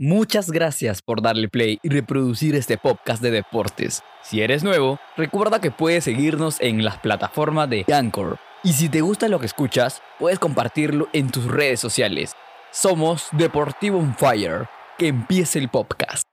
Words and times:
Muchas 0.00 0.52
gracias 0.52 1.02
por 1.02 1.22
darle 1.22 1.48
play 1.48 1.80
y 1.82 1.88
reproducir 1.88 2.54
este 2.54 2.78
podcast 2.78 3.20
de 3.20 3.32
deportes. 3.32 4.04
Si 4.22 4.40
eres 4.40 4.62
nuevo, 4.62 5.00
recuerda 5.16 5.60
que 5.60 5.72
puedes 5.72 6.04
seguirnos 6.04 6.60
en 6.60 6.84
las 6.84 6.98
plataformas 6.98 7.68
de 7.68 7.84
Anchor. 7.92 8.38
Y 8.62 8.74
si 8.74 8.88
te 8.88 9.00
gusta 9.00 9.26
lo 9.26 9.40
que 9.40 9.46
escuchas, 9.46 10.00
puedes 10.20 10.38
compartirlo 10.38 11.08
en 11.12 11.32
tus 11.32 11.46
redes 11.46 11.80
sociales. 11.80 12.36
Somos 12.70 13.26
Deportivo 13.32 13.98
on 13.98 14.14
Fire. 14.14 14.68
Que 14.98 15.08
empiece 15.08 15.58
el 15.58 15.68
podcast. 15.68 16.27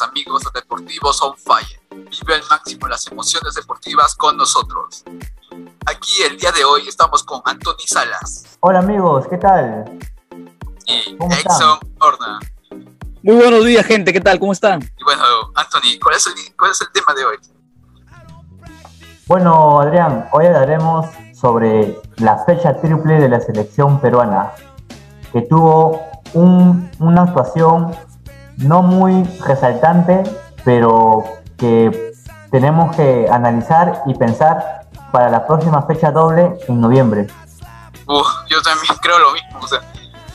Amigos 0.00 0.42
de 0.44 0.60
Deportivos 0.60 1.20
on 1.22 1.36
Fire. 1.36 1.80
Vive 1.90 2.34
al 2.36 2.42
máximo 2.48 2.88
las 2.88 3.06
emociones 3.08 3.54
deportivas 3.54 4.14
con 4.14 4.36
nosotros. 4.36 5.04
Aquí 5.86 6.22
el 6.22 6.38
día 6.38 6.52
de 6.52 6.64
hoy 6.64 6.88
estamos 6.88 7.22
con 7.24 7.42
Anthony 7.44 7.84
Salas 7.86 8.56
Hola 8.60 8.78
amigos, 8.78 9.26
¿qué 9.28 9.36
tal? 9.36 9.98
y. 10.86 11.16
Exxon 11.20 11.78
Horna. 12.00 12.38
Muy 13.22 13.36
buenos 13.36 13.64
días, 13.64 13.84
gente. 13.86 14.12
¿Qué 14.12 14.20
tal? 14.20 14.38
¿Cómo 14.40 14.52
están? 14.52 14.82
Y 14.82 15.04
bueno, 15.04 15.22
Anthony, 15.54 15.98
¿cuál 16.02 16.16
es, 16.16 16.26
el, 16.26 16.32
¿cuál 16.56 16.70
es 16.70 16.80
el 16.80 16.90
tema 16.92 17.12
de 17.14 17.24
hoy? 17.24 17.36
Bueno, 19.26 19.80
Adrián, 19.80 20.28
hoy 20.32 20.46
hablaremos 20.46 21.06
sobre 21.34 22.00
la 22.16 22.44
fecha 22.44 22.80
triple 22.80 23.14
de 23.20 23.28
la 23.28 23.40
selección 23.40 24.00
peruana, 24.00 24.52
que 25.32 25.42
tuvo 25.42 26.00
un- 26.34 26.90
una 26.98 27.22
actuación 27.22 27.94
no 28.58 28.82
muy 28.82 29.24
resaltante, 29.44 30.22
pero 30.64 31.24
que 31.56 32.12
tenemos 32.50 32.94
que 32.96 33.28
analizar 33.30 34.02
y 34.06 34.14
pensar 34.14 34.86
para 35.12 35.28
la 35.28 35.46
próxima 35.46 35.82
fecha 35.82 36.10
doble 36.10 36.56
en 36.68 36.80
noviembre. 36.80 37.26
Uf, 38.06 38.26
yo 38.48 38.60
también 38.62 38.94
creo 39.00 39.18
lo 39.18 39.32
mismo. 39.32 39.58
O 39.60 39.66
sea, 39.68 39.80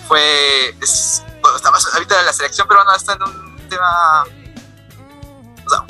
fue. 0.08 0.70
es- 0.82 1.24
bueno, 1.42 1.58
está 1.58 1.70
ahorita 1.94 2.22
la 2.24 2.34
selección 2.34 2.68
peruana 2.68 2.96
está 2.96 3.14
en 3.14 3.24
un 3.24 3.58
tema. 3.70 4.24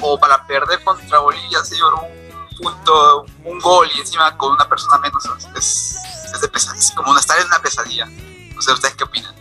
O 0.01 0.19
para 0.19 0.45
perder 0.47 0.83
contra 0.83 1.19
Bolivia, 1.19 1.63
señor, 1.63 1.93
un 1.93 2.57
punto, 2.63 3.25
un 3.45 3.59
gol 3.59 3.87
y 3.95 3.99
encima 3.99 4.35
con 4.35 4.53
una 4.53 4.67
persona 4.67 4.97
menos. 4.97 5.23
Es, 5.55 5.97
es 6.33 6.41
de 6.41 6.47
pesadilla, 6.47 6.83
es 6.83 6.91
como 6.91 7.15
estar 7.17 7.37
en 7.39 7.45
una 7.45 7.59
pesadilla. 7.59 8.05
No 8.07 8.59
¿ustedes 8.73 8.95
qué 8.95 9.03
opinan? 9.03 9.35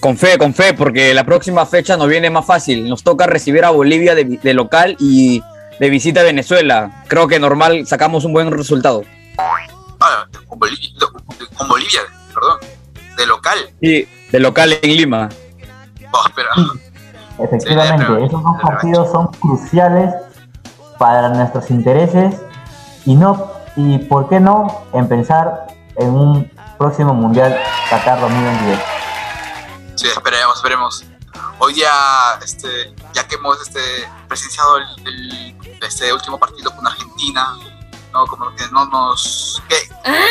Con 0.00 0.16
fe, 0.16 0.38
con 0.38 0.54
fe, 0.54 0.74
porque 0.74 1.14
la 1.14 1.24
próxima 1.24 1.66
fecha 1.66 1.96
nos 1.96 2.08
viene 2.08 2.30
más 2.30 2.44
fácil. 2.46 2.88
Nos 2.88 3.02
toca 3.02 3.26
recibir 3.26 3.64
a 3.64 3.70
Bolivia 3.70 4.14
de, 4.14 4.24
de 4.24 4.54
local 4.54 4.96
y 5.00 5.42
de 5.80 5.90
visita 5.90 6.20
a 6.20 6.24
Venezuela. 6.24 7.04
Creo 7.08 7.26
que 7.26 7.38
normal 7.40 7.86
sacamos 7.86 8.24
un 8.24 8.32
buen 8.32 8.50
resultado. 8.52 9.02
Ah, 9.38 10.26
con 10.46 10.58
Bolivia, 10.58 10.88
con 11.56 11.68
Bolivia, 11.68 12.00
perdón, 12.34 12.58
de 13.16 13.26
local. 13.26 13.58
Y 13.80 14.02
de 14.30 14.40
local 14.40 14.78
en 14.82 14.96
Lima. 14.96 15.28
Oh, 16.12 16.26
espera. 16.28 16.48
Efectivamente, 17.38 18.04
Sí, 18.06 18.12
pero- 18.12 18.24
esos 18.26 18.42
dos 18.42 18.56
partidos 18.62 19.10
son 19.10 19.26
cruciales 19.28 20.14
para 20.98 21.28
nuestros 21.30 21.70
intereses 21.70 22.34
y 23.04 23.14
no 23.14 23.50
y 23.76 23.98
por 23.98 24.28
qué 24.28 24.40
no 24.40 24.84
en 24.94 25.06
pensar 25.08 25.66
en 25.96 26.08
un 26.10 26.50
próximo 26.78 27.12
mundial 27.12 27.54
Qatar 27.90 28.20
2022. 28.20 28.78
Sí, 29.96 30.06
esperemos, 30.08 30.56
esperemos. 30.56 31.04
Hoy 31.58 31.74
día, 31.74 32.38
este, 32.42 32.94
ya 33.12 33.26
que 33.26 33.36
hemos 33.36 33.60
este, 33.60 34.08
presenciado 34.28 34.76
el, 34.78 35.06
el- 35.06 35.78
este 35.82 36.12
último 36.12 36.38
partido 36.38 36.74
con 36.74 36.86
Argentina, 36.86 37.56
¿no? 38.12 38.26
Como 38.26 38.54
que 38.56 38.66
no 38.68 38.86
nos... 38.86 39.62
¿qué? 39.68 39.76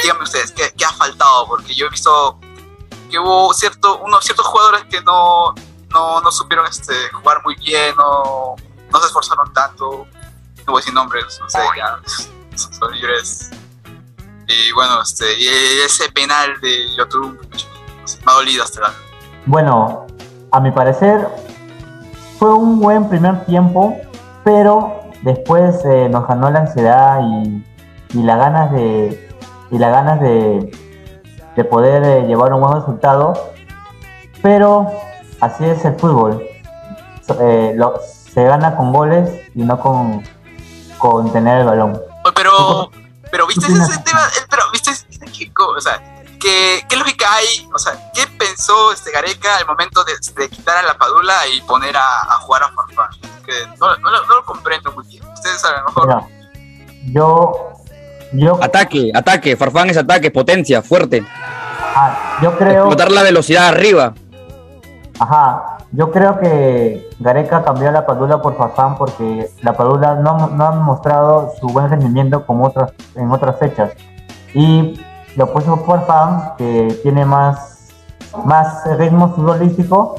Díganme 0.02 0.24
ustedes, 0.24 0.52
¿qué, 0.52 0.74
qué 0.76 0.86
ha 0.86 0.92
faltado? 0.94 1.48
Porque 1.48 1.74
yo 1.76 1.86
he 1.88 1.90
visto 1.90 2.40
que 3.10 3.20
hubo 3.20 3.54
cierto, 3.54 3.98
unos 4.00 4.24
ciertos 4.26 4.46
jugadores 4.48 4.86
que 4.90 5.02
no, 5.02 5.54
no, 5.90 6.22
no 6.22 6.32
supieron 6.32 6.66
este, 6.68 7.10
jugar 7.12 7.42
muy 7.44 7.56
bien, 7.56 7.96
no, 7.96 8.56
no 8.92 9.00
se 9.00 9.06
esforzaron 9.08 9.52
tanto. 9.54 10.08
No 10.66 10.72
voy 10.72 10.76
a 10.76 10.82
decir 10.82 10.94
nombres, 10.94 11.40
no 11.40 11.50
sé, 11.50 11.60
ya 11.78 12.00
son 12.58 12.92
libres. 12.96 13.50
Y 14.48 14.72
bueno, 14.74 15.02
este, 15.02 15.40
y 15.40 15.48
ese 15.82 16.12
penal 16.12 16.60
de 16.62 16.96
Yotun 16.96 17.40
me 17.52 18.32
ha 18.32 18.36
dolido 18.36 18.64
hasta 18.64 18.82
la 18.82 18.94
Bueno, 19.46 20.08
a 20.52 20.60
mi 20.60 20.72
parecer 20.72 21.28
fue 22.40 22.54
un 22.54 22.80
buen 22.80 23.08
primer 23.10 23.46
tiempo, 23.46 23.96
pero 24.44 25.02
después 25.24 25.84
eh, 25.86 26.08
nos 26.10 26.28
ganó 26.28 26.50
la 26.50 26.60
ansiedad 26.62 27.20
y, 27.22 27.64
y 28.14 28.24
las 28.24 28.38
ganas 28.38 28.72
de 28.72 29.22
y 29.72 29.78
las 29.80 29.92
ganas 29.92 30.20
de, 30.22 30.72
de 31.56 31.64
poder 31.64 32.04
eh, 32.04 32.28
llevar 32.28 32.54
un 32.54 32.62
buen 32.62 32.74
resultado. 32.76 33.34
Pero 34.42 34.88
así 35.42 35.66
es 35.66 35.84
el 35.86 35.96
fútbol. 35.96 36.44
Eh, 37.40 37.74
lo- 37.76 38.00
se 38.00 38.44
gana 38.44 38.76
con 38.76 38.92
goles 38.94 39.30
y 39.56 39.64
no 39.64 39.80
con, 39.80 40.22
con 40.98 41.32
tener 41.32 41.60
el 41.62 41.66
balón. 41.66 42.00
Pero, 42.36 42.92
pero 43.32 43.48
viste 43.48 43.66
ese 43.72 43.98
tema, 44.04 44.20
pero 44.50 44.64
viste, 44.74 44.92
co- 45.54 45.70
o 45.78 45.80
sea, 45.82 46.00
¿qué, 46.46 46.86
qué 46.88 46.96
lógica 46.96 47.26
hay, 47.34 47.68
o 47.74 47.80
sea, 47.80 47.94
qué 48.14 48.22
pensó 48.38 48.92
este 48.94 49.12
Gareca 49.12 49.58
al 49.58 49.66
momento 49.66 50.04
de, 50.04 50.14
de 50.42 50.50
quitar 50.50 50.78
a 50.78 50.84
la 50.84 50.94
Padula 50.96 51.34
y 51.54 51.62
poner 51.62 51.98
a, 51.98 52.22
a 52.22 52.36
jugar 52.42 52.64
a 52.64 52.70
Farfán? 52.70 53.10
Que 53.46 53.52
no, 53.80 53.98
no, 53.98 54.10
lo- 54.12 54.26
no 54.28 54.36
lo 54.36 54.46
comprendo 54.46 54.92
muy 54.92 55.06
bien. 55.08 55.24
Ustedes 55.34 55.64
a 55.66 55.72
lo 55.80 55.86
mejor. 55.86 56.08
Mira, 56.08 56.28
yo, 57.12 57.72
yo, 58.34 58.60
Ataque, 58.64 59.12
ataque. 59.16 59.56
Farfán 59.58 59.90
es 59.90 59.98
ataque, 59.98 60.30
potencia, 60.32 60.82
fuerte. 60.84 61.26
ah, 61.96 62.38
yo 62.42 62.56
creo. 62.58 62.86
Explotar 62.86 63.12
la 63.12 63.24
velocidad 63.24 63.68
arriba. 63.70 64.14
Ajá, 65.20 65.78
yo 65.92 66.12
creo 66.12 66.40
que 66.40 67.10
Gareca 67.20 67.64
cambió 67.64 67.90
la 67.92 68.06
Padula 68.06 68.42
por 68.42 68.58
Farfán 68.58 68.98
porque 68.98 69.50
la 69.62 69.74
Padula 69.74 70.16
no, 70.16 70.48
no 70.50 70.66
ha 70.66 70.72
mostrado 70.72 71.54
su 71.60 71.68
buen 71.68 71.90
rendimiento 71.90 72.46
como 72.46 72.66
otras, 72.68 72.92
en 73.16 73.32
otras 73.32 73.58
fechas. 73.58 73.92
Y 74.54 75.00
lo 75.36 75.52
puso 75.52 75.84
por 75.84 76.06
Farfán, 76.06 76.56
que 76.58 77.00
tiene 77.04 77.26
más, 77.26 77.90
más 78.46 78.86
ritmo 78.98 79.34
futbolístico 79.34 80.16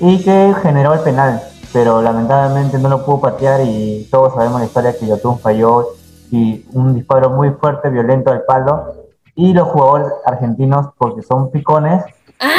y 0.00 0.22
que 0.22 0.54
generó 0.62 0.94
el 0.94 1.00
penal. 1.00 1.42
Pero 1.72 2.00
lamentablemente 2.00 2.78
no 2.78 2.88
lo 2.88 3.04
pudo 3.04 3.20
patear 3.20 3.60
y 3.62 4.08
todos 4.10 4.34
sabemos 4.34 4.60
la 4.60 4.66
historia 4.66 4.98
que 4.98 5.06
Yotun 5.06 5.38
falló 5.40 5.88
y 6.30 6.64
un 6.72 6.94
disparo 6.94 7.30
muy 7.30 7.50
fuerte, 7.50 7.90
violento 7.90 8.30
al 8.30 8.44
palo. 8.44 8.94
Y 9.34 9.52
los 9.52 9.68
jugadores 9.68 10.08
argentinos, 10.24 10.94
porque 10.96 11.22
son 11.22 11.50
picones, 11.50 12.02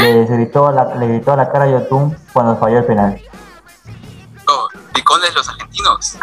le 0.01 0.25
gritó, 0.25 0.67
a 0.67 0.71
la, 0.71 0.95
le 0.95 1.07
gritó 1.07 1.33
a 1.33 1.35
la 1.35 1.51
cara 1.51 1.65
a 1.65 1.69
Yotun 1.69 2.15
cuando 2.31 2.55
falló 2.57 2.77
el 2.79 2.85
penal. 2.85 3.19
Oh, 4.47 4.67
picones 4.93 5.33
los 5.33 5.49
argentinos. 5.49 6.17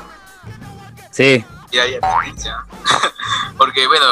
Sí. 1.11 1.45
Y 1.73 1.79
hay 1.79 1.99
tendencia. 1.99 2.65
Porque, 3.59 3.87
bueno, 3.89 4.07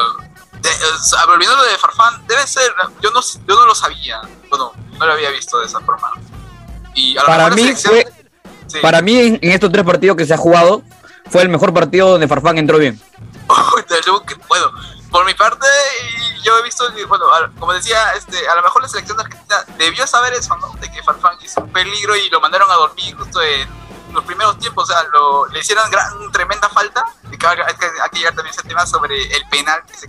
volviendo 1.26 1.56
lo 1.56 1.64
de 1.64 1.78
Farfán, 1.78 2.26
debe 2.26 2.46
ser. 2.46 2.72
Yo 3.00 3.10
no, 3.10 3.20
yo 3.20 3.54
no 3.54 3.66
lo 3.66 3.74
sabía. 3.74 4.20
Bueno, 4.48 4.72
no 4.98 5.06
lo 5.06 5.12
había 5.12 5.30
visto 5.30 5.58
de 5.60 5.66
esa 5.66 5.80
forma. 5.80 6.10
Y 6.94 7.16
a 7.16 7.24
Para 7.24 7.50
mí 7.50 7.74
fue, 7.74 8.06
sí. 8.66 8.78
para 8.80 9.00
mí 9.00 9.18
en, 9.18 9.38
en 9.40 9.52
estos 9.52 9.72
tres 9.72 9.84
partidos 9.84 10.16
que 10.16 10.26
se 10.26 10.34
ha 10.34 10.38
jugado, 10.38 10.82
fue 11.30 11.42
el 11.42 11.48
mejor 11.48 11.72
partido 11.72 12.10
donde 12.10 12.28
Farfán 12.28 12.58
entró 12.58 12.78
bien. 12.78 13.00
Bueno, 14.48 14.70
por 15.10 15.24
mi 15.26 15.34
parte, 15.34 15.66
yo 16.42 16.58
he 16.58 16.62
visto 16.62 16.92
que, 16.94 17.04
bueno, 17.04 17.26
como 17.58 17.72
decía, 17.72 18.14
este, 18.14 18.48
a 18.48 18.54
lo 18.54 18.62
mejor 18.62 18.82
la 18.82 18.88
selección 18.88 19.16
de 19.16 19.24
Argentina 19.24 19.64
debió 19.78 20.06
saber 20.06 20.32
eso, 20.32 20.56
¿no? 20.56 20.72
De 20.80 20.90
que 20.90 21.02
Farfán 21.02 21.36
hizo 21.42 21.60
un 21.60 21.72
peligro 21.72 22.16
y 22.16 22.28
lo 22.30 22.40
mandaron 22.40 22.70
a 22.70 22.74
dormir 22.74 23.14
justo 23.16 23.40
en 23.42 23.68
los 24.12 24.24
primeros 24.24 24.58
tiempos, 24.58 24.84
o 24.84 24.92
sea, 24.92 25.02
lo, 25.12 25.46
le 25.48 25.60
hicieron 25.60 25.90
gran, 25.90 26.32
tremenda 26.32 26.68
falta. 26.68 27.04
Y 27.30 27.36
que, 27.36 27.46
hay 27.46 27.56
que 28.10 28.18
llegar 28.18 28.34
también 28.34 28.54
ese 28.54 28.66
tema 28.66 28.86
sobre 28.86 29.22
el 29.34 29.46
penal 29.48 29.82
que 29.86 29.94
se, 29.96 30.08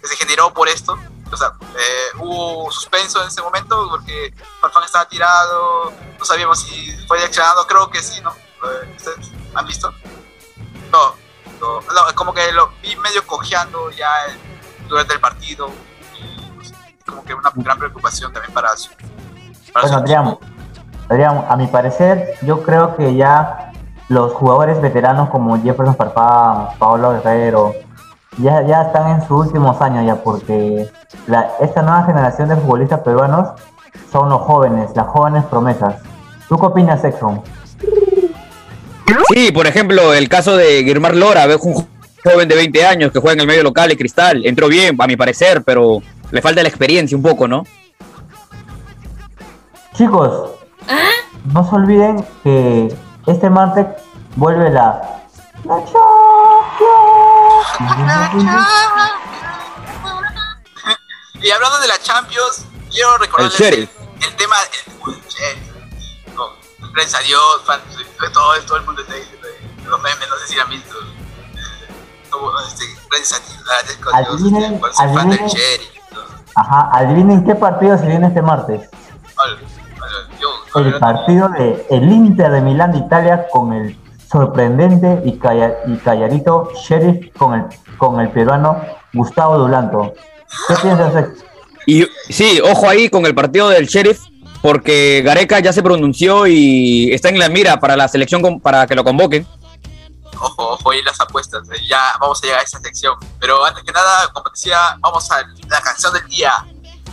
que 0.00 0.08
se 0.08 0.16
generó 0.16 0.52
por 0.52 0.68
esto. 0.68 0.98
O 1.32 1.36
sea, 1.36 1.52
eh, 1.76 2.18
hubo 2.18 2.70
suspenso 2.72 3.22
en 3.22 3.28
ese 3.28 3.40
momento 3.40 3.88
porque 3.88 4.34
Farfán 4.60 4.84
estaba 4.84 5.08
tirado, 5.08 5.92
no 6.18 6.24
sabíamos 6.24 6.60
si 6.60 6.92
fue 7.06 7.22
accionado, 7.22 7.66
creo 7.66 7.88
que 7.88 8.02
sí, 8.02 8.20
¿no? 8.20 8.30
Eh, 8.30 8.94
¿Ustedes 8.96 9.30
han 9.54 9.66
visto? 9.66 9.92
No, 10.90 11.14
no, 11.60 11.80
no, 11.80 12.14
como 12.16 12.34
que 12.34 12.50
lo 12.52 12.72
vi 12.82 12.96
medio 12.96 13.24
cojeando 13.26 13.90
ya 13.90 14.10
durante 14.88 15.14
el 15.14 15.20
partido. 15.20 15.70
Y 16.18 16.50
pues, 16.56 16.72
como 17.06 17.24
que 17.24 17.34
una 17.34 17.52
gran 17.54 17.78
preocupación 17.78 18.32
también 18.32 18.52
para 18.52 18.76
su. 18.76 18.90
Para 19.72 19.86
Bueno, 19.86 19.88
su 19.88 19.94
Adrián. 19.94 20.38
Adrián, 21.08 21.46
a 21.48 21.56
mi 21.56 21.66
parecer, 21.66 22.38
yo 22.42 22.62
creo 22.62 22.96
que 22.96 23.14
ya 23.14 23.72
los 24.08 24.32
jugadores 24.32 24.80
veteranos 24.80 25.30
como 25.30 25.60
Jefferson 25.62 25.96
Farfán, 25.96 26.76
Paolo 26.78 27.12
Guerrero, 27.12 27.74
ya, 28.42 28.62
ya 28.66 28.82
están 28.82 29.10
en 29.10 29.20
sus 29.26 29.46
últimos 29.46 29.80
años 29.80 30.04
ya, 30.06 30.16
porque 30.16 30.88
la- 31.26 31.50
esta 31.60 31.82
nueva 31.82 32.04
generación 32.04 32.48
de 32.48 32.56
futbolistas 32.56 33.00
peruanos 33.00 33.48
son 34.12 34.28
los 34.28 34.40
jóvenes, 34.42 34.90
las 34.94 35.06
jóvenes 35.08 35.44
promesas. 35.44 35.96
¿Tú 36.48 36.56
qué 36.58 36.66
opinas, 36.66 37.02
Exxon? 37.04 37.42
Sí, 39.34 39.50
por 39.52 39.66
ejemplo, 39.66 40.14
el 40.14 40.28
caso 40.28 40.56
de 40.56 40.82
Guilmar 40.82 41.14
Lora, 41.16 41.46
ves 41.46 41.58
un 41.62 41.86
joven 42.24 42.48
de 42.48 42.54
20 42.54 42.84
años 42.86 43.12
que 43.12 43.18
juega 43.18 43.34
en 43.34 43.40
el 43.40 43.46
medio 43.46 43.62
local 43.62 43.88
de 43.88 43.96
Cristal, 43.96 44.44
entró 44.46 44.68
bien, 44.68 44.96
a 44.98 45.06
mi 45.06 45.16
parecer, 45.16 45.62
pero 45.64 45.98
le 46.30 46.42
falta 46.42 46.62
la 46.62 46.68
experiencia 46.68 47.16
un 47.16 47.22
poco, 47.22 47.48
¿no? 47.48 47.64
Chicos, 49.94 50.50
no 51.52 51.68
se 51.68 51.74
olviden 51.74 52.24
que 52.42 52.94
este 53.26 53.50
martes 53.50 53.86
vuelve 54.36 54.70
la... 54.70 55.20
la. 55.64 55.76
Y 61.42 61.50
hablando 61.50 61.78
de 61.80 61.88
la 61.88 61.98
Champions, 62.02 62.66
quiero 62.90 63.16
recordarles 63.18 63.60
El 63.60 63.66
el, 63.66 63.72
Sheriff. 63.74 63.90
el 64.28 64.36
tema 64.36 64.56
del 64.58 65.14
el 65.14 65.22
Sheriff. 65.28 66.34
Con 66.36 66.48
Gracias 66.92 67.14
a 67.20 67.24
Dios, 67.24 67.62
de 68.20 68.30
todo, 68.30 68.52
todo 68.66 68.76
el 68.78 68.84
mundo 68.84 69.00
está 69.02 69.14
diciendo 69.14 69.48
los 69.86 70.00
memes, 70.02 70.28
no 70.28 70.36
sé 70.36 70.52
si 70.52 70.58
han 70.60 70.68
visto. 70.68 70.94
Este, 72.66 72.84
gracias 73.10 73.40
a 73.40 73.42
Dios, 73.42 73.64
gracias 73.64 73.96
con 73.98 74.12
Dios, 74.16 74.28
Adivinen, 74.34 74.74
este, 74.74 74.92
ser 74.94 75.14
fan 75.14 75.30
del 75.30 75.38
adivinen. 75.40 75.48
Sheriff. 75.48 75.90
Ajá, 76.56 76.90
adivinen 76.92 77.44
qué 77.46 77.54
partido 77.54 77.96
se 77.98 78.06
viene 78.06 78.26
este 78.26 78.42
martes. 78.42 78.88
Hola, 79.36 79.56
hola, 80.00 80.38
yo- 80.40 80.80
El 80.80 80.98
partido 80.98 81.48
de 81.50 81.86
el 81.90 82.10
Inter 82.12 82.50
de 82.50 82.60
Milán 82.60 82.92
de 82.92 82.98
Italia 82.98 83.46
con 83.50 83.72
el 83.72 83.96
sorprendente 84.30 85.22
y, 85.24 85.38
calla- 85.38 85.76
y 85.86 85.96
calladito 85.98 86.70
Sheriff 86.86 87.36
con 87.36 87.54
el, 87.54 87.64
con 87.98 88.20
el 88.20 88.30
peruano 88.30 88.80
Gustavo 89.12 89.58
Dulanto. 89.58 90.14
¿Qué 90.68 90.74
piensas, 90.82 91.16
Ex? 91.16 91.44
Y 91.86 92.06
sí, 92.28 92.60
ojo 92.60 92.88
ahí 92.88 93.08
con 93.08 93.26
el 93.26 93.34
partido 93.34 93.68
del 93.68 93.86
Sheriff, 93.86 94.20
porque 94.62 95.22
Gareca 95.24 95.58
ya 95.60 95.72
se 95.72 95.82
pronunció 95.82 96.46
y 96.46 97.12
está 97.12 97.28
en 97.30 97.38
la 97.38 97.48
mira 97.48 97.80
para 97.80 97.96
la 97.96 98.06
selección 98.06 98.42
con- 98.42 98.60
para 98.60 98.86
que 98.86 98.94
lo 98.94 99.02
convoquen. 99.02 99.46
Ojo, 100.42 100.70
ojo, 100.72 100.90
ahí 100.92 101.02
las 101.02 101.20
apuestas. 101.20 101.62
Ya 101.88 102.00
vamos 102.20 102.42
a 102.42 102.46
llegar 102.46 102.60
a 102.60 102.62
esa 102.62 102.78
sección. 102.80 103.14
Pero 103.40 103.64
antes 103.64 103.82
que 103.84 103.92
nada, 103.92 104.30
como 104.32 104.48
decía, 104.50 104.78
vamos 105.00 105.30
a 105.30 105.42
la 105.68 105.80
canción 105.80 106.12
del 106.14 106.26
día, 106.28 106.52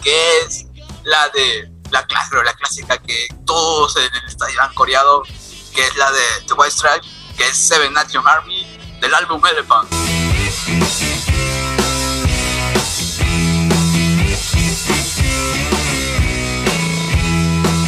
que 0.04 0.40
es 0.46 0.68
la 1.04 1.28
de 1.30 1.72
la, 1.92 2.06
clásica, 2.06 2.44
la 2.44 2.54
clásica 2.54 2.98
que 3.00 3.28
todos 3.46 3.98
en 3.98 4.04
el 4.16 4.28
estadio 4.28 4.62
han 4.62 4.74
coreado, 4.75 5.24
que 5.77 5.85
es 5.85 5.95
la 5.95 6.12
de 6.12 6.24
The 6.47 6.53
White 6.56 6.71
Stripes, 6.71 7.07
que 7.38 7.47
es 7.47 7.56
Seven 7.56 7.94
Nation 7.94 8.27
Army 8.27 8.65
del 9.00 9.13
álbum 9.13 9.39
Elephant. 9.45 9.88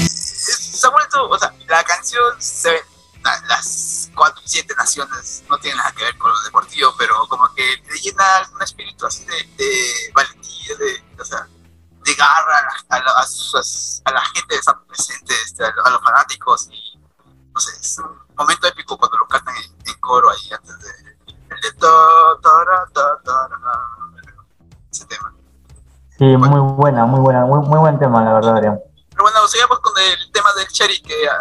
Se 0.08 0.88
ha 0.88 0.90
vuelto, 0.90 1.28
o 1.30 1.38
sea, 1.38 1.54
la 1.68 1.84
canción 1.84 2.24
se 2.42 2.70
ve, 2.72 2.82
la- 3.24 3.42
las 3.48 4.10
cuatro, 4.16 4.42
siete 4.46 4.74
naciones 4.76 5.44
no 5.50 5.58
tienen 5.58 5.78
nada 5.78 5.92
que 5.92 6.04
ver 6.04 6.18
con 6.18 6.32
lo 6.32 6.40
deportivo, 6.42 6.94
pero 6.98 7.28
como 7.28 7.54
que 7.54 7.82
le 7.90 8.00
llena 8.00 8.24
un 8.54 8.62
espíritu 8.62 9.06
así 9.06 9.26
de, 9.26 9.44
de 9.58 10.12
valentía, 10.14 10.76
de, 10.78 11.04
o 11.20 11.26
sea, 11.26 11.48
de 12.04 12.14
garra 12.16 12.68
a 12.90 13.00
la, 13.00 13.12
a 13.12 13.22
a 13.22 13.26
a 14.06 14.12
la 14.12 14.22
gente 14.22 14.48
que 14.48 14.56
está 14.56 14.80
presente, 14.88 15.34
este, 15.44 15.66
a, 15.66 15.72
lo- 15.72 15.86
a 15.86 15.90
los 15.90 16.02
fanáticos 16.04 16.68
y 16.72 16.89
momento 18.40 18.68
épico 18.68 18.98
cuando 18.98 19.18
lo 19.18 19.28
cantan 19.28 19.56
en, 19.56 19.64
en 19.94 20.00
coro 20.00 20.30
ahí 20.30 20.52
antes 20.52 20.80
de 20.80 20.90
el 21.28 21.62
de 21.62 21.72
ta, 21.74 21.88
tara, 22.42 22.86
ta, 22.94 23.20
tara, 23.24 23.58
ese 24.92 25.06
tema. 25.06 25.34
Sí, 26.18 26.26
muy 26.38 26.60
buena, 26.76 27.06
muy 27.06 27.20
buena, 27.22 27.46
muy, 27.46 27.60
muy 27.68 27.80
buen 27.80 27.98
tema, 28.00 28.24
la 28.24 28.34
verdad, 28.34 28.58
Adrián. 28.58 28.80
Pero 29.10 29.24
bueno, 29.24 29.48
sigamos 29.48 29.80
con 29.80 29.94
el 29.98 30.32
tema 30.32 30.52
del 30.54 30.68
Cherry, 30.68 31.02
que 31.02 31.28
ah, 31.30 31.40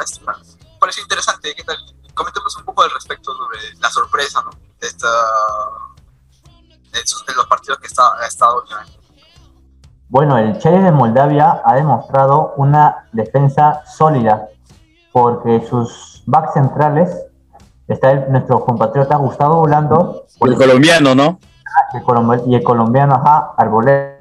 pareció 0.80 1.02
interesante. 1.02 1.54
¿Qué 1.54 1.62
tal? 1.64 1.76
Comentemos 2.14 2.56
un 2.56 2.64
poco 2.64 2.82
al 2.82 2.90
respecto 2.90 3.32
sobre 3.34 3.58
la 3.80 3.90
sorpresa, 3.90 4.42
¿no? 4.42 4.50
De, 4.80 4.86
esta, 4.86 5.08
de, 6.92 7.00
esos- 7.00 7.24
de 7.26 7.34
los 7.34 7.46
partidos 7.46 7.78
que 7.78 7.86
está, 7.86 8.14
ha 8.20 8.26
estado 8.26 8.64
llevando. 8.64 8.92
Bueno, 10.08 10.38
el 10.38 10.54
Sheriff 10.58 10.82
de 10.84 10.92
Moldavia 10.92 11.60
ha 11.64 11.74
demostrado 11.74 12.54
una 12.56 13.08
defensa 13.12 13.82
sólida 13.84 14.48
porque 15.12 15.66
sus 15.68 16.17
backs 16.28 16.52
centrales 16.54 17.08
está 17.88 18.10
el- 18.10 18.30
nuestro 18.30 18.64
compatriota 18.64 19.16
Gustavo 19.16 19.56
Volando 19.60 20.24
El 20.40 20.54
colombiano, 20.56 21.14
¿no? 21.14 21.38
y 21.94 21.96
el, 21.96 22.42
y 22.50 22.54
el 22.56 22.62
colombiano 22.62 23.14
ajá, 23.14 23.52
Arboleda. 23.56 24.14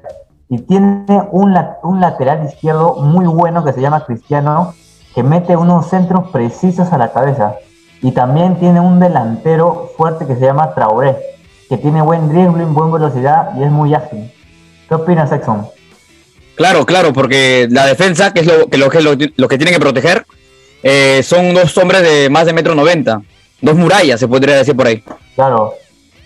Y 0.48 0.58
tiene 0.62 1.04
un, 1.32 1.54
un 1.82 2.00
lateral 2.00 2.44
izquierdo 2.46 2.94
muy 2.96 3.26
bueno 3.26 3.62
que 3.64 3.74
se 3.74 3.82
llama 3.82 4.06
Cristiano, 4.06 4.72
que 5.14 5.22
mete 5.22 5.54
unos 5.56 5.88
centros 5.88 6.30
precisos 6.30 6.90
a 6.92 6.98
la 6.98 7.12
cabeza. 7.12 7.56
Y 8.00 8.12
también 8.12 8.58
tiene 8.58 8.80
un 8.80 8.98
delantero 9.00 9.90
fuerte 9.96 10.26
que 10.26 10.36
se 10.36 10.46
llama 10.46 10.72
Traoré, 10.74 11.18
que 11.68 11.76
tiene 11.76 12.00
buen 12.00 12.30
dribbling, 12.30 12.72
buena 12.72 12.92
velocidad 12.94 13.50
y 13.56 13.64
es 13.64 13.70
muy 13.70 13.92
ágil. 13.92 14.32
¿Qué 14.88 14.94
opinas, 14.94 15.30
Exxon? 15.32 15.66
Claro, 16.56 16.86
claro, 16.86 17.12
porque 17.12 17.68
la 17.70 17.84
defensa, 17.84 18.32
que 18.32 18.40
es 18.40 18.46
lo 18.46 18.68
que, 18.68 18.78
lo, 18.78 18.88
que, 18.88 19.00
lo, 19.02 19.10
lo 19.36 19.48
que 19.48 19.58
tienen 19.58 19.74
que 19.74 19.80
proteger, 19.80 20.24
eh, 20.82 21.22
son 21.22 21.54
dos 21.54 21.76
hombres 21.78 22.02
de 22.02 22.28
más 22.30 22.46
de 22.46 22.52
metro 22.52 22.74
noventa. 22.74 23.20
Dos 23.60 23.74
murallas, 23.74 24.20
se 24.20 24.28
podría 24.28 24.56
decir 24.56 24.76
por 24.76 24.86
ahí. 24.86 25.02
Claro. 25.34 25.74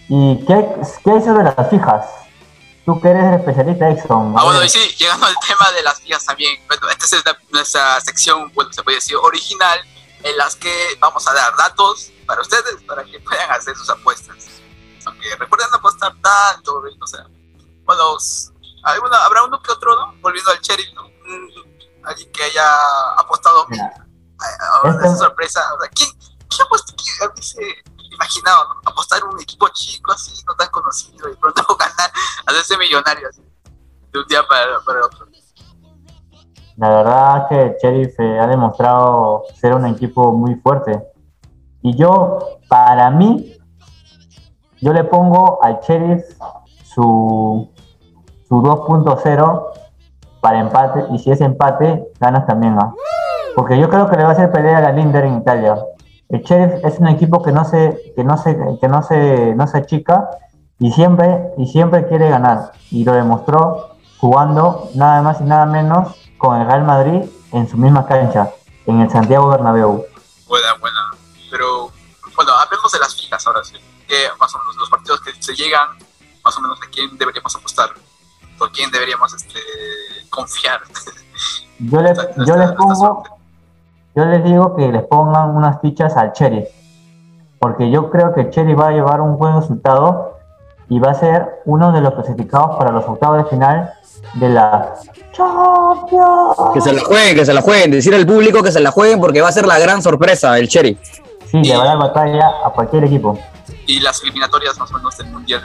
¿Y 0.08 0.38
qué, 0.46 0.66
qué 1.04 1.10
es 1.16 1.22
eso 1.22 1.34
de 1.34 1.44
las 1.44 1.70
fijas? 1.70 2.04
Tú 2.84 3.00
que 3.00 3.08
eres 3.08 3.25
el 3.25 3.34
especialista, 3.34 3.88
Exxon. 3.90 4.34
Ah, 4.37 4.44
bueno, 4.44 4.62
y 4.64 4.69
sí, 4.69 4.81
llegando 4.99 5.25
al 5.26 5.34
tema 5.46 5.70
de 5.75 5.82
las 5.82 6.02
vías 6.02 6.25
también. 6.25 6.60
Bueno, 6.66 6.88
esta 6.90 7.04
es 7.16 7.25
la- 7.25 7.38
nuestra 7.50 8.00
sección, 8.00 8.50
bueno, 8.54 8.70
se 8.72 8.82
puede 8.82 8.96
decir 8.96 9.16
original, 9.16 9.78
en 10.25 10.37
las 10.37 10.56
que 10.56 10.70
vamos 11.00 11.26
a 11.28 11.32
dar 11.32 11.56
datos 11.56 12.10
para 12.26 12.40
ustedes, 12.43 12.82
para 12.87 13.05
que 13.05 13.19
puedan 13.20 13.50
hacer 13.52 13.75
sus 13.76 13.88
apuestas. 13.88 14.37
Aunque 15.06 15.28
recuerden 15.37 15.69
no 15.70 15.78
apostar 15.78 16.12
tanto, 16.22 16.82
o 17.00 17.06
sea, 17.06 17.25
bueno, 17.84 18.02
alguna- 18.82 19.25
habrá 19.25 19.44
uno 19.44 19.62
que 19.62 19.72
otro, 19.72 19.94
¿no? 19.96 20.14
Volviendo 20.20 20.50
al 20.50 20.60
Cherry, 20.60 20.93
¿no? 20.94 21.05
Mm, 21.05 22.05
Alguien 22.05 22.32
que 22.32 22.43
haya 22.43 22.66
apostado 23.19 23.64
bien. 23.69 23.84
Mira, 23.84 24.06
a- 24.43 24.89
a- 24.89 24.91
Este- 24.91 25.06
esa 25.06 25.17
sorpresa. 25.17 25.61
O 25.77 25.81
sea, 25.81 25.91
¿quién, 25.91 26.11
quién 26.49 26.67
apostó? 26.67 26.94
¿Quién 26.97 27.31
hubiese 27.31 27.62
imaginado, 28.12 28.65
¿no? 28.75 28.91
Apostar 28.91 29.25
un 29.25 29.41
equipo 29.41 29.69
chico 29.69 30.12
así, 30.12 30.43
no 30.47 30.55
tan 30.55 30.69
conocido, 30.71 31.31
y 31.31 31.37
pronto 31.37 31.62
ganar, 31.79 32.11
hacerse 32.47 32.77
millonario 32.77 33.29
así, 33.29 33.43
de 34.12 34.19
un 34.19 34.27
día 34.27 34.43
para, 34.47 34.81
para 34.85 35.05
otro. 35.06 35.27
La 36.77 36.89
verdad 36.89 37.49
que 37.49 37.62
el 37.62 37.77
Sheriff 37.83 38.19
eh, 38.19 38.41
ha 38.41 38.47
demostrado 38.47 39.44
ser 39.61 39.75
un 39.75 39.87
equipo 39.87 40.33
muy 40.33 40.55
fuerte. 40.56 41.06
Y 41.83 41.97
yo, 41.97 42.59
para 42.69 43.11
mí, 43.11 43.56
yo 44.81 44.93
le 44.93 45.05
pongo 45.05 45.63
al 45.63 45.81
Sheriff 45.81 46.25
su, 46.94 47.70
su 48.49 48.55
2.0 48.63 49.72
para 50.41 50.61
empate. 50.61 51.05
Y 51.13 51.19
si 51.19 51.31
es 51.31 51.41
empate, 51.43 52.11
ganas 52.19 52.46
también. 52.46 52.77
¿ah? 52.81 52.93
Porque 53.55 53.79
yo 53.79 53.89
creo 53.91 54.09
que 54.09 54.17
le 54.17 54.23
va 54.25 54.31
a 54.31 54.32
hacer 54.32 54.51
pelea 54.51 54.79
a 54.79 54.81
la 54.81 54.93
Linder 54.93 55.25
en 55.25 55.39
Italia. 55.39 55.77
El 56.29 56.41
Sheriff 56.43 56.85
es 56.85 56.99
un 56.99 57.09
equipo 57.09 57.43
que 57.43 57.53
no 57.53 57.65
se, 57.65 58.13
que 58.17 58.25
no 58.25 58.37
se, 58.39 58.56
que 58.81 58.89
no 58.89 59.03
se, 59.03 59.55
no 59.55 59.67
se 59.67 59.79
achica 59.79 60.31
y 60.79 60.91
siempre, 60.93 61.51
y 61.59 61.67
siempre 61.67 62.06
quiere 62.09 62.31
ganar. 62.31 62.73
Y 62.91 63.05
lo 63.05 63.13
demostró 63.13 63.97
jugando 64.19 64.89
nada 64.94 65.21
más 65.23 65.41
y 65.41 65.44
nada 65.44 65.67
menos 65.67 66.15
con 66.39 66.59
el 66.61 66.67
Real 66.67 66.85
Madrid 66.85 67.23
en 67.53 67.69
su 67.69 67.77
misma 67.77 68.06
cancha, 68.06 68.51
en 68.87 69.01
el 69.01 69.11
Santiago 69.11 69.49
Bernabéu. 69.49 70.05
Buena, 70.49 70.69
buena. 70.81 70.99
Pero, 71.51 71.91
bueno, 72.35 72.53
hablemos 72.53 72.91
de 72.91 72.99
las 72.99 73.15
fijas 73.15 73.47
ahora 73.47 73.63
sí. 73.63 73.75
Que 74.09 74.15
más 74.41 74.55
o 74.55 74.59
menos 74.61 74.77
los 74.77 74.89
partidos 74.89 75.21
que 75.21 75.32
se 75.41 75.55
llegan, 75.55 75.89
más 76.44 76.56
o 76.56 76.61
menos 76.63 76.81
de 76.81 76.89
quién 76.89 77.17
deberíamos 77.19 77.55
apostar, 77.55 77.91
por 78.59 78.73
quién 78.73 78.91
deberíamos 78.91 79.35
este, 79.35 79.59
confiar. 80.31 80.81
Yo, 81.79 82.01
le- 82.01 82.11
Esta- 82.13 82.44
yo 82.47 82.56
les 82.56 82.73
pongo. 82.73 83.23
Yo 84.14 84.24
les 84.26 84.44
digo 84.44 84.76
que 84.76 84.90
les 84.90 85.02
pongan 85.04 85.56
unas 85.56 85.81
fichas 85.81 86.16
al 86.16 86.32
Sheriff, 86.32 86.69
porque 87.58 87.90
yo 87.90 88.10
creo 88.10 88.34
que 88.34 88.42
el 88.42 88.50
Sheriff 88.50 88.78
va 88.78 88.88
a 88.88 88.92
llevar 88.92 89.20
un 89.20 89.38
buen 89.38 89.56
resultado 89.56 90.38
y 90.88 90.98
va 90.98 91.12
a 91.12 91.14
ser 91.14 91.62
uno 91.64 91.92
de 91.92 92.00
los 92.02 92.12
clasificados 92.12 92.76
para 92.76 92.92
los 92.92 93.04
octavos 93.06 93.38
de 93.38 93.44
final 93.44 93.90
de 94.34 94.48
la 94.50 94.94
Champions. 95.32 96.72
Que 96.74 96.81
se 96.81 96.92
la 96.92 97.02
jueguen, 97.02 97.36
que 97.36 97.46
se 97.46 97.54
la 97.54 97.62
jueguen. 97.62 97.90
Decir 97.90 98.14
al 98.14 98.26
público 98.26 98.62
que 98.62 98.70
se 98.70 98.81
la 98.81 98.90
jueguen 98.90 99.20
porque 99.20 99.40
va 99.40 99.48
a 99.48 99.52
ser 99.52 99.66
la 99.66 99.78
gran 99.78 100.02
sorpresa 100.02 100.58
el 100.58 100.69
Cherry. 100.69 100.98
Sí, 101.50 101.62
le 101.62 101.76
va 101.76 101.84
a 101.84 101.86
dar 101.86 101.98
batalla 101.98 102.50
a 102.64 102.70
cualquier 102.70 103.04
equipo. 103.04 103.38
Y 103.86 104.00
las 104.00 104.22
eliminatorias 104.22 104.78
más 104.78 104.90
o 104.90 104.94
menos 104.94 105.16
del 105.16 105.28
mundial, 105.28 105.62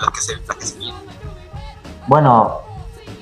las 0.00 0.10
que 0.10 0.20
se, 0.20 0.36
las 0.46 0.56
que 0.56 0.66
se 0.66 0.78
vienen. 0.78 1.00
Bueno, 2.06 2.60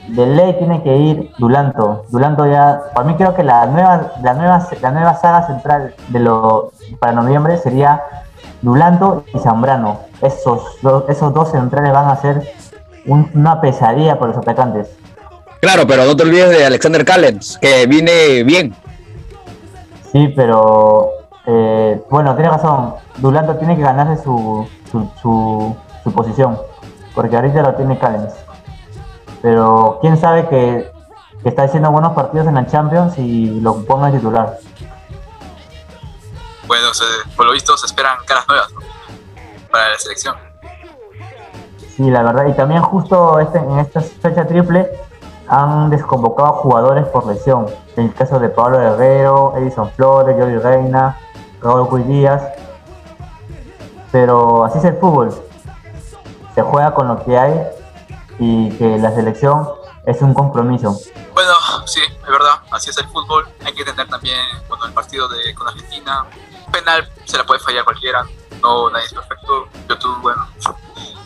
de 0.09 0.27
ley 0.27 0.55
tiene 0.59 0.83
que 0.83 0.97
ir 0.97 1.31
Dulanto. 1.39 2.05
Dulanto 2.11 2.47
ya, 2.47 2.81
para 2.95 3.07
mí 3.07 3.15
creo 3.17 3.35
que 3.35 3.43
la 3.43 3.67
nueva, 3.67 4.13
la 4.23 4.35
nueva, 4.35 4.67
la 4.81 4.91
nueva 4.91 5.15
saga 5.15 5.47
central 5.47 5.95
de 6.09 6.19
lo 6.21 6.73
para 6.99 7.13
noviembre 7.13 7.57
sería 7.59 8.03
Dulanto 8.63 9.25
y 9.35 9.39
Zambrano. 9.39 10.01
Esos, 10.23 10.63
dos- 10.83 11.05
esos 11.09 11.33
dos 11.35 11.51
centrales 11.51 11.93
van 11.93 12.09
a 12.09 12.17
ser 12.17 12.43
un- 13.07 13.31
una 13.35 13.61
pesadilla 13.61 14.19
para 14.19 14.33
los 14.33 14.39
atacantes. 14.39 14.89
Claro, 15.61 15.87
pero 15.87 16.05
no 16.05 16.17
te 16.17 16.23
olvides 16.23 16.51
de 16.51 16.65
Alexander 16.65 17.05
Callens, 17.05 17.59
que 17.59 17.87
viene 17.87 18.43
bien. 18.45 18.75
Sí, 20.13 20.33
pero 20.35 21.11
eh, 21.47 22.03
bueno, 22.11 22.35
tiene 22.35 22.51
razón, 22.51 22.95
Dulanto 23.19 23.57
tiene 23.57 23.77
que 23.77 23.83
ganarse 23.83 24.23
su, 24.23 24.67
su, 24.91 25.09
su, 25.21 25.77
su 26.05 26.13
posición, 26.13 26.59
porque 27.15 27.37
ahorita 27.37 27.63
lo 27.63 27.75
tiene 27.75 27.99
Callens. 27.99 28.33
Pero 29.43 29.99
quién 30.01 30.17
sabe 30.17 30.49
que, 30.49 30.91
que 31.43 31.49
está 31.49 31.63
haciendo 31.65 31.91
buenos 31.91 32.13
partidos 32.13 32.47
en 32.47 32.55
la 32.55 32.67
Champions 32.67 33.17
y 33.19 33.61
lo 33.61 33.85
ponga 33.85 34.11
de 34.11 34.19
titular. 34.19 34.59
Bueno, 36.67 36.93
se- 36.93 37.05
por 37.37 37.47
lo 37.47 37.53
visto 37.53 37.77
se 37.77 37.87
esperan 37.87 38.17
caras 38.27 38.47
nuevas 38.49 38.73
¿no? 38.73 38.81
para 39.71 39.91
la 39.91 39.99
selección. 39.99 40.35
Sí, 41.97 42.11
la 42.11 42.23
verdad, 42.23 42.47
y 42.47 42.53
también 42.53 42.83
justo 42.83 43.41
este, 43.41 43.59
en 43.59 43.79
esta 43.79 44.01
fecha 44.01 44.47
triple 44.47 44.89
han 45.49 45.89
desconvocado 45.91 46.53
jugadores 46.55 47.07
por 47.07 47.27
lesión. 47.27 47.67
En 47.97 48.05
el 48.07 48.15
caso 48.15 48.39
de 48.39 48.49
Pablo 48.51 48.79
Guerrero, 48.79 49.55
Edison 49.57 49.91
Flores, 49.93 50.37
Jordi 50.39 50.59
Reina, 50.59 51.17
Raúl 51.63 51.89
Ruiz 51.89 52.07
Díaz. 52.07 52.43
Pero 54.13 54.65
así 54.65 54.79
es 54.79 54.85
el 54.85 54.97
fútbol. 54.97 55.31
Se 56.55 56.63
juega 56.63 56.93
con 56.95 57.09
lo 57.09 57.25
que 57.25 57.37
hay 57.39 57.67
y 58.39 58.71
que 58.77 58.99
la 58.99 59.13
selección 59.15 59.69
es 60.07 60.21
un 60.23 60.33
compromiso. 60.35 60.99
Bueno, 61.35 61.53
sí, 61.87 62.01
es 62.03 62.27
verdad, 62.31 62.61
así 62.71 62.91
es 62.91 62.99
el 62.99 63.07
fútbol. 63.09 63.49
Hay 63.65 63.73
que 63.75 63.81
entender 63.81 64.09
también 64.09 64.41
bueno, 64.69 64.87
el 64.87 64.93
partido 64.93 65.29
de, 65.29 65.55
con 65.55 65.69
Argentina. 65.69 66.25
Penal 66.73 67.11
se 67.25 67.37
la 67.39 67.45
puede 67.45 67.61
fallar 67.61 67.85
cualquiera, 67.85 68.25
no 68.63 68.91
nadie 68.91 69.07
es 69.07 69.13
perfecto. 69.15 69.69
YouTube, 69.89 70.21
bueno, 70.21 70.47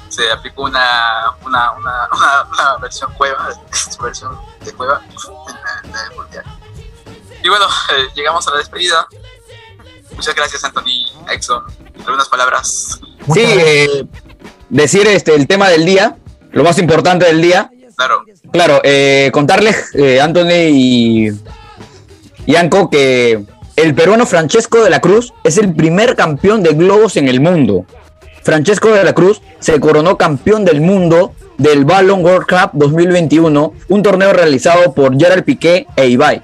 se 0.09 0.31
aplicó 0.31 0.63
una, 0.63 1.33
una, 1.45 1.73
una, 1.73 2.09
una, 2.13 2.43
una 2.53 2.77
versión 2.79 3.13
cueva, 3.15 3.49
su 3.73 3.99
versión 4.03 4.39
de 4.65 4.73
cueva 4.73 5.01
en, 5.05 5.15
la- 5.95 6.01
en 6.01 6.11
el 6.13 6.17
mundial. 6.19 6.45
Y 7.43 7.49
bueno, 7.49 7.67
eh, 7.97 8.07
llegamos 8.15 8.47
a 8.47 8.53
la 8.53 8.59
despedida. 8.59 9.07
Muchas 10.15 10.35
gracias, 10.35 10.63
Anthony 10.63 11.07
Exxon. 11.31 11.65
Algunas 12.07 12.29
palabras. 12.29 13.01
Sí, 13.33 13.41
eh, 13.41 14.07
decir 14.69 15.07
este, 15.09 15.35
el 15.35 15.47
tema 15.49 15.69
del 15.69 15.85
día, 15.85 16.17
lo 16.53 16.65
más 16.65 16.79
importante 16.79 17.27
del 17.27 17.41
día. 17.43 17.71
Claro, 17.97 18.25
Claro, 18.53 18.81
eh, 18.85 19.31
contarles, 19.33 19.95
eh, 19.95 20.21
Anthony 20.21 20.69
y, 20.71 21.29
y 22.47 22.57
Anco, 22.57 22.91
que 22.91 23.45
el 23.77 23.95
peruano 23.95 24.27
Francesco 24.27 24.83
de 24.85 24.91
la 24.91 25.01
Cruz 25.01 25.33
es 25.45 25.57
el 25.59 25.75
primer 25.75 26.15
campeón 26.17 26.63
de 26.63 26.75
globos 26.75 27.17
en 27.17 27.29
el 27.29 27.41
mundo. 27.41 27.87
Francesco 28.43 28.89
de 28.91 29.05
la 29.05 29.13
Cruz 29.15 29.41
se 29.61 29.79
coronó 29.81 30.19
campeón 30.19 30.65
del 30.65 30.81
mundo 30.81 31.33
del 31.59 31.85
Ballon 31.85 32.25
World 32.25 32.47
Cup 32.49 32.71
2021, 32.75 33.73
un 33.89 34.03
torneo 34.03 34.33
realizado 34.33 34.93
por 34.93 35.17
Gerard 35.17 35.45
Piqué 35.45 35.87
e 35.97 36.09
Ibai. 36.09 36.43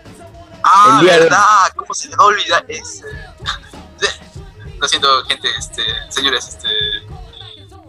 Ah, 0.62 0.98
El 1.00 1.06
día 1.06 1.14
de- 1.14 1.24
verdad, 1.24 1.38
¿cómo 1.74 1.92
se 1.94 2.08
le 2.08 2.16
va 2.16 2.24
a 2.24 2.26
olvidar? 2.28 2.64
Lo 4.80 4.86
siento, 4.86 5.08
gente, 5.26 5.48
este, 5.58 5.82
señores, 6.08 6.48
este. 6.50 6.68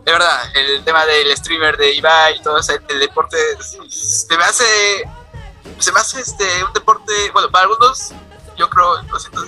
De 0.05 0.11
verdad, 0.11 0.43
el 0.55 0.83
tema 0.83 1.05
del 1.05 1.35
streamer 1.37 1.77
de 1.77 1.93
Ibai 1.93 2.37
y 2.37 2.41
todo 2.41 2.57
ese 2.57 2.79
el 2.87 2.99
deporte 2.99 3.37
se 3.89 4.37
me 4.37 4.43
hace. 4.43 4.65
Se 5.77 5.91
me 5.91 5.99
hace 5.99 6.19
este 6.21 6.63
un 6.63 6.73
deporte, 6.73 7.13
bueno, 7.31 7.49
para 7.51 7.63
algunos, 7.65 8.11
yo 8.57 8.69
creo, 8.69 9.01
lo 9.03 9.19
siento, 9.19 9.41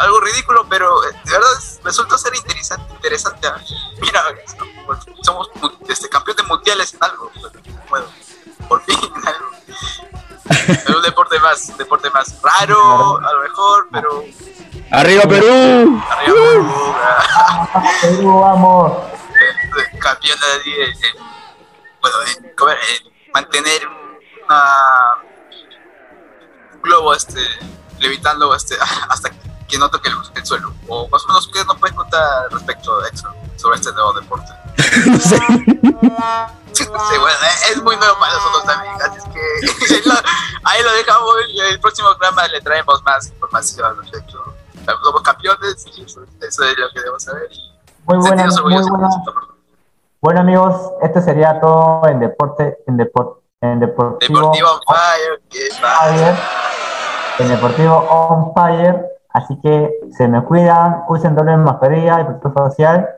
algo 0.00 0.20
ridículo, 0.20 0.66
pero 0.68 1.00
de 1.02 1.12
verdad 1.30 1.50
es- 1.58 1.80
resulta 1.84 2.16
ser 2.18 2.34
interesante. 2.34 2.92
interesante. 2.94 3.48
Mira, 4.00 4.22
somos 5.22 5.50
este, 5.88 6.08
campeones 6.08 6.46
mundiales 6.46 6.94
en 6.94 7.04
algo. 7.04 7.30
Bueno, 7.88 8.06
por 8.68 8.82
fin 8.84 8.98
en 9.16 9.28
algo. 9.28 9.50
Es 10.68 10.86
un 10.96 11.02
deporte 11.02 11.38
más, 11.40 11.68
un 11.68 11.76
deporte 11.76 12.10
más 12.10 12.34
raro, 12.42 13.18
a 13.18 13.32
lo 13.32 13.40
mejor, 13.42 13.88
pero 13.92 14.24
¡Arriba 14.92 15.22
Perú! 15.24 16.02
arriba 16.10 16.36
Perú, 16.52 16.94
ah, 16.96 17.82
Perú, 18.00 18.40
vamos. 18.40 18.92
Eh, 20.34 20.84
en, 20.84 20.90
en- 20.90 21.26
bueno, 22.00 22.16
en, 22.36 22.54
¿cómo 22.56 22.70
era? 22.70 22.80
En 22.80 23.12
mantener 23.32 23.80
una, 24.44 25.14
un 26.74 26.82
globo 26.82 27.14
este 27.14 27.40
levitando 27.98 28.54
este 28.54 28.76
hasta 29.08 29.30
que 29.68 29.78
no 29.78 29.88
toque 29.90 30.08
el, 30.08 30.16
el 30.34 30.46
suelo. 30.46 30.72
O 30.88 31.08
más 31.08 31.24
o 31.24 31.28
menos, 31.28 31.48
¿qué 31.52 31.64
nos 31.64 31.76
puedes 31.78 31.96
contar 31.96 32.50
respecto 32.52 33.00
de 33.00 33.10
eso, 33.10 33.28
sobre 33.56 33.76
este 33.76 33.92
nuevo 33.92 34.12
deporte? 34.12 34.52
No 35.06 35.18
sé. 35.18 35.36
Sí, 36.72 36.84
bueno, 37.18 37.38
eh, 37.42 37.72
es 37.72 37.82
muy 37.82 37.96
nuevo 37.96 38.18
para 38.18 38.34
nosotros 38.34 38.64
también, 38.64 38.94
así 39.02 39.16
es 39.18 39.24
que 39.24 40.10
ahí 40.64 40.82
lo 40.82 40.92
dejamos 40.92 41.34
y 41.48 41.58
el 41.60 41.80
próximo 41.80 42.08
programa 42.10 42.46
le 42.48 42.60
traemos 42.60 43.02
más 43.02 43.28
información 43.28 43.86
al 43.86 43.96
respecto. 43.96 44.54
Somos 45.02 45.22
campeones 45.22 45.84
y 45.96 46.02
eso, 46.04 46.22
eso 46.40 46.64
es 46.64 46.78
lo 46.78 46.88
que 46.90 47.00
debemos 47.00 47.22
saber. 47.22 47.48
Muy 48.04 48.18
buena, 48.18 48.46
muy 48.46 48.74
buena. 48.74 49.08
Bueno 50.20 50.40
amigos, 50.40 50.92
esto 51.02 51.20
sería 51.20 51.60
todo 51.60 52.08
en 52.08 52.20
deporte, 52.20 52.78
en 52.86 52.96
depor, 52.96 53.42
en 53.60 53.80
deportivo, 53.80 54.38
Deportivo 54.38 54.68
on 54.70 54.80
fire, 54.86 55.42
que. 55.50 55.70
Fire, 55.74 56.34
en 57.38 57.48
deportivo 57.48 57.94
on 57.94 58.54
fire. 58.54 59.06
Así 59.30 59.58
que 59.62 59.90
se 60.16 60.26
me 60.26 60.42
cuidan, 60.42 61.04
usen 61.08 61.34
doble 61.34 61.56
mascarilla 61.58 62.20
y 62.20 62.24
protector 62.24 62.54
facial 62.54 63.08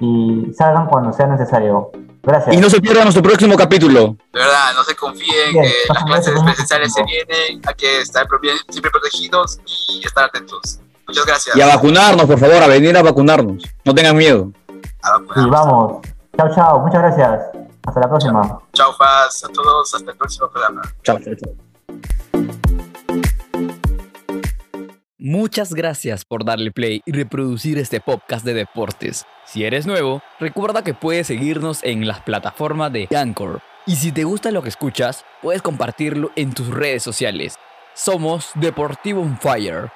y 0.00 0.52
salgan 0.56 0.86
cuando 0.86 1.12
sea 1.12 1.26
necesario. 1.26 1.90
Gracias. 2.22 2.54
Y 2.54 2.58
no 2.58 2.70
se 2.70 2.80
pierdan 2.80 3.04
nuestro 3.04 3.22
próximo 3.22 3.56
capítulo. 3.56 4.16
De 4.32 4.38
verdad, 4.38 4.74
no 4.76 4.84
se 4.84 4.94
confíen 4.94 5.52
Bien, 5.52 5.64
que 5.64 5.92
las 5.92 6.04
clases 6.04 6.40
presenciales 6.40 6.92
se 6.92 7.02
vienen, 7.02 7.62
hay 7.66 7.74
que 7.74 8.00
estar 8.00 8.26
siempre 8.68 8.90
protegidos 8.90 9.58
y 9.66 10.06
estar 10.06 10.24
atentos. 10.26 10.78
Muchas 11.08 11.26
gracias. 11.26 11.56
Y 11.56 11.60
a 11.60 11.66
vacunarnos, 11.66 12.26
por 12.26 12.38
favor, 12.38 12.62
a 12.62 12.68
venir 12.68 12.96
a 12.96 13.02
vacunarnos. 13.02 13.64
No 13.84 13.94
tengan 13.94 14.16
miedo. 14.16 14.52
A 15.02 15.18
Y 15.40 15.48
vamos. 15.48 16.02
Chao, 16.38 16.54
chao. 16.54 16.80
Muchas 16.80 17.02
gracias. 17.02 17.42
Hasta 17.84 18.00
la 18.00 18.08
próxima. 18.08 18.60
Chao, 18.72 18.92
Faz, 18.92 19.42
a 19.42 19.48
todos, 19.48 19.92
hasta 19.92 20.12
el 20.12 20.16
próximo 20.16 20.48
programa. 20.48 20.82
Chao, 21.02 21.18
chao, 21.18 21.34
chao. 21.34 21.52
Muchas 25.18 25.74
gracias 25.74 26.24
por 26.24 26.44
darle 26.44 26.70
play 26.70 27.02
y 27.04 27.10
reproducir 27.10 27.76
este 27.78 28.00
podcast 28.00 28.44
de 28.44 28.54
deportes. 28.54 29.26
Si 29.46 29.64
eres 29.64 29.84
nuevo, 29.84 30.22
recuerda 30.38 30.84
que 30.84 30.94
puedes 30.94 31.26
seguirnos 31.26 31.82
en 31.82 32.06
las 32.06 32.20
plataformas 32.20 32.92
de 32.92 33.08
Anchor. 33.14 33.60
Y 33.84 33.96
si 33.96 34.12
te 34.12 34.22
gusta 34.22 34.52
lo 34.52 34.62
que 34.62 34.68
escuchas, 34.68 35.24
puedes 35.42 35.60
compartirlo 35.60 36.30
en 36.36 36.52
tus 36.54 36.68
redes 36.68 37.02
sociales. 37.02 37.56
Somos 37.94 38.52
Deportivo 38.54 39.22
on 39.22 39.36
Fire. 39.38 39.90